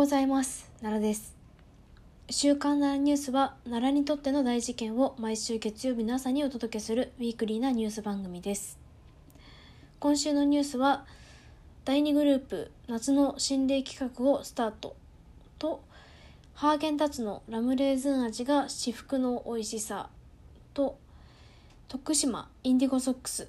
[0.00, 0.72] ございます。
[0.80, 1.36] 奈良です。
[2.30, 8.78] 週刊奈良ニュースは奈良にとっての大事件を毎週月曜日の朝にお届けするウィークリーなニュース番組です。
[9.98, 11.04] 今週のニュースは
[11.84, 14.96] 第2グループ夏の心霊企画をスタート。
[15.58, 15.82] と
[16.54, 20.08] ハーゲンダッツのラムレーズン味が至福の美味しさ。
[20.72, 20.96] と
[21.88, 23.48] 徳島インディゴソックス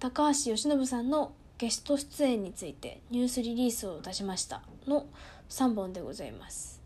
[0.00, 5.06] 高橋由伸さんのゲスト出演についてニュースリリースを出しましたの
[5.48, 6.82] 3本でございます。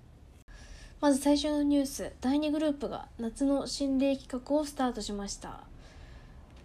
[1.01, 5.61] まず最初のニュース第2グループが夏の心霊企画をスタートしました。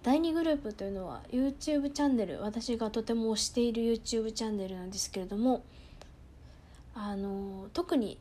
[0.03, 5.63] 第2グループというのは YouTube チャンネル私がとても推している YouTube チャンネルなんですけれども
[6.93, 8.19] あの特に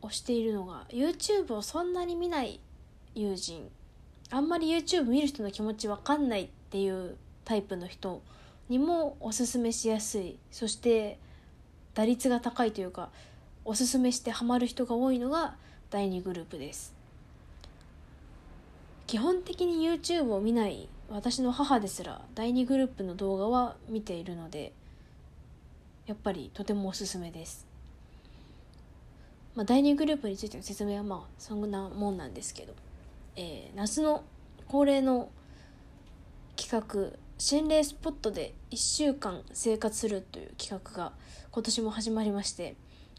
[0.00, 2.60] 推しているのが YouTube をそんなに見ない
[3.16, 3.68] 友人。
[4.30, 7.16] あんまり YouTube 見る人の気持ちわかんないっていう
[7.48, 8.20] タイプの人
[8.68, 10.38] にもおすすめしやすい。
[10.50, 11.18] そして
[11.94, 13.08] 打率が高いというか
[13.64, 15.54] おすすめしてハマる人が多いのが
[15.88, 16.94] 第2グループです。
[19.06, 24.74] 基本的に YouTube を見ない私の母ですら第2グループの動画は見ているので
[26.06, 27.66] やっぱりとてもおすすめです、
[29.54, 32.74] まあ、第2グループについての説明はまあそんなもんなんですけど、
[33.36, 34.22] えー、夏の
[34.66, 35.30] 恒例の
[36.56, 41.12] 企画心霊スポットで1週間生活するという企画が
[41.52, 42.74] 今年も始まりまして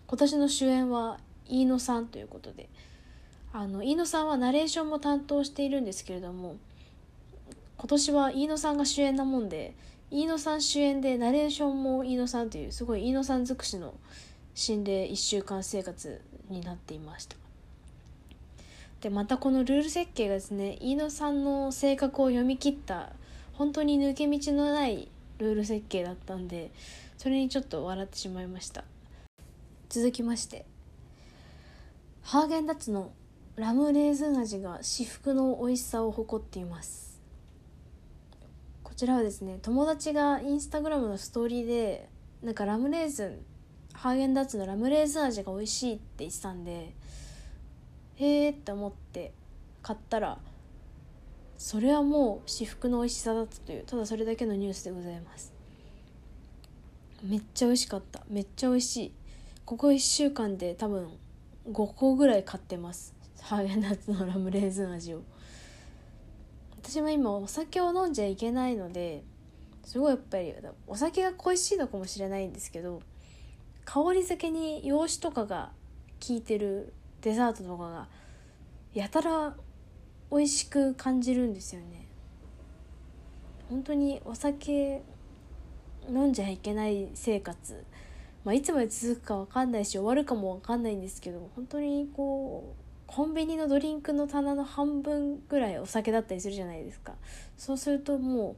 [0.07, 2.67] 今年の主演は飯野さんということで
[3.53, 6.57] あの飯野さんはナレーションも担当しているんですけれども
[7.77, 9.73] 今年は飯野さんが主演なもんで
[10.11, 13.93] 飯野さん主演でナレーションも飯野さんというすごい飯野さん尽くしの
[14.53, 17.37] 心霊1週間生活になっていました。
[18.99, 23.13] でまたこのルール設計がですね飯野さんの性格を読み切った
[23.59, 26.71] 本当に抜け道のないルール設計だったんで
[27.17, 28.85] それにちょっと笑ってしまいました。
[29.89, 30.65] 続きまして
[32.21, 33.11] ハーゲンダッツの
[33.57, 37.19] ラムレーズン味が至福の美味しさを誇っています。
[38.81, 42.07] こちらはですね友達がインスタグラムのストーリーで
[42.41, 43.45] なんかラムレーズン
[43.91, 46.93] ハーゲンダッツのラムレーズン味が美味しいって言ってたんで
[48.15, 49.33] へえって思って
[49.81, 50.37] 買ったら
[51.59, 55.53] それはもう至福の美味しさだったというただそれだけのニュースでございます。
[57.21, 58.23] めっちゃ美味しかった。
[58.29, 59.13] めっちゃ美味しい。
[59.65, 61.09] ここ1週間で多分
[61.69, 63.13] 5個ぐらい買ってます。
[63.41, 65.21] ハーゲンダッツのラムレーズン味を。
[66.81, 69.23] 私も今お酒を飲んじゃいけないので
[69.83, 70.55] すごいやっぱり
[70.87, 73.01] お酒が恋しいのかもしれないんですけど
[73.83, 75.71] 香り付けに洋酒とかが
[76.25, 78.07] 効いてるデザートとかが
[78.93, 79.55] やたら
[80.31, 82.07] 美味しく感じるんですよね。
[83.69, 85.01] 本当にお酒
[86.07, 87.83] 飲んじゃいけない生活、
[88.43, 97.13] まあ、いつまで続くか分かんないし終わるかも分かんないんですけど本当にこうコンビニのドリンクの棚の半分ぐらいお酒だったりするじゃないですか。
[97.57, 98.55] そうするともう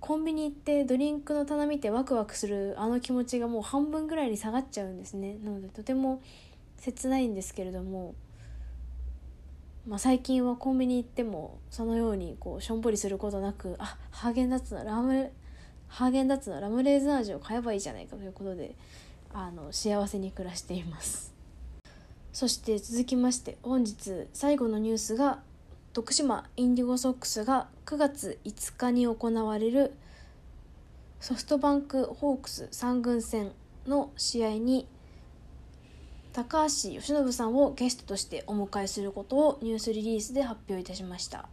[0.00, 5.36] コンビニ行ってドリンクの棚見てワクワクするあの気持ちがもう半分ぐらいに下がっちゃうんですね。
[5.42, 6.20] なのでとても
[6.78, 8.14] 切ないんですけれども、
[9.86, 15.32] まあ、最近はコンビニ行ってもそのようにこうしょんぼりすることなくあハーゲンダッツのラム
[15.88, 18.74] ハーゲンダッツのラムレーズン味を買えばいいじゃないかということで
[19.32, 21.34] あの幸せに暮らしています。
[22.32, 25.38] そして続きまして本日最後のニュースが
[25.94, 29.94] 徳島インディゴソックスが9月5日に行われる
[31.20, 33.52] ソフトバンクホークス3軍戦
[33.86, 34.86] の試合に
[36.36, 41.48] 高橋由伸さんをゲストとしてお迎えすることをニュースリリースで発表いたしました。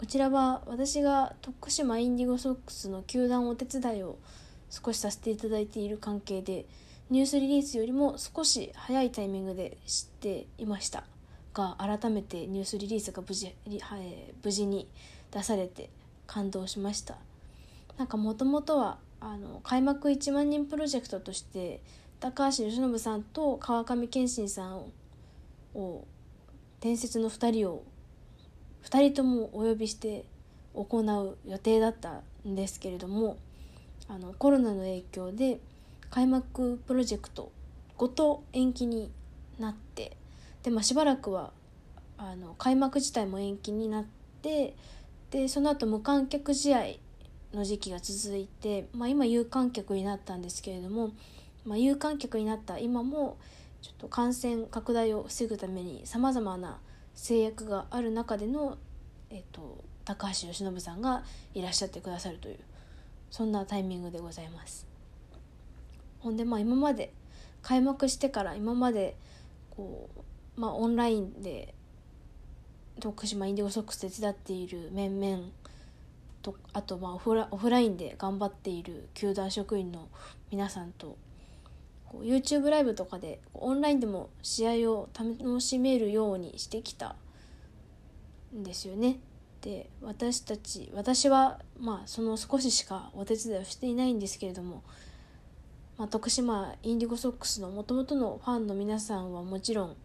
[0.00, 4.18] こちらは私が徳島インディゴソックスの球団お手伝いを
[4.70, 6.66] 少しさせていただいている関係で
[7.10, 11.04] ニュースリリースよりも少し早いタイミングで知っていました
[11.54, 14.88] が改めてニュースリリースが無事,、はい、無事に
[15.30, 15.90] 出されて
[16.26, 17.18] 感動しました。
[17.98, 21.80] なんかもともとはあの開幕1万人プロジェクトとして
[22.18, 24.84] 高橋由伸さんと川上憲伸さん
[25.74, 26.04] を
[26.80, 27.84] 伝説の2人を
[28.84, 30.24] 2人ともお呼びして
[30.74, 33.36] 行う予定だったんですけれども
[34.08, 35.60] あのコロナの影響で
[36.10, 37.52] 開幕プロジェクト
[37.96, 39.10] ごと延期に
[39.58, 40.16] なって
[40.62, 41.52] で、まあ、しばらくは
[42.18, 44.04] あの開幕自体も延期になっ
[44.42, 44.74] て
[45.30, 46.84] でその後無観客試合
[47.52, 51.10] の時期が続いて、まあ、今有観客になったんですけれども
[51.66, 52.78] まあ、有観客になった。
[52.78, 53.36] 今も
[53.82, 56.80] ちょっと感染拡大を防ぐためにさまざまな
[57.14, 58.78] 制約がある中での、
[59.30, 61.24] えっと、高橋由伸さんが
[61.54, 62.58] いらっしゃってくださるという
[63.30, 64.86] そんなタイミングでございます。
[66.20, 67.12] ほんでまあ今まで
[67.62, 69.16] 開幕してから今まで
[69.70, 70.08] こ
[70.56, 71.74] うまあオンラインで
[73.00, 75.42] 徳島インディゴソックス手伝っている面々
[76.42, 80.08] とあとまあオフラオフラインで頑張っている球団職員の
[80.50, 81.16] 皆さんと
[82.10, 87.16] こう YouTube ライブとかでオンラインでも試合を楽しめるようにしてきた
[88.54, 89.18] んですよね。
[89.62, 94.82] で私たち私はまあその少ししかお手伝いをしていないんですけれども、
[95.98, 99.96] まあ、徳島インディゴソックスのもともとのファンの皆さんはもちろん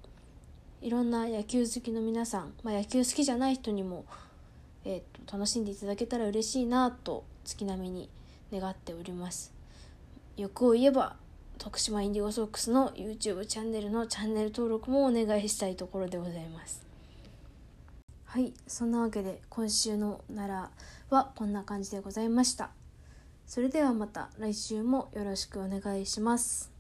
[0.82, 4.06] いろんな野球好きの皆さん、まあ、野球好きじゃない人にも、
[4.84, 8.10] えーと、楽しんでいただけたら嬉しいなと月並みに
[8.52, 9.54] 願っております
[10.38, 11.18] 欲を言えば
[11.62, 16.84] 徳島インディゴソックスの YouTube チャンネルのチャンネル登録もお願いしたいところでございます
[18.26, 20.72] はいそんなわけで今週の奈
[21.12, 22.72] 良はこんな感じでございました
[23.46, 26.72] それではまた来週もよろしくお願いします。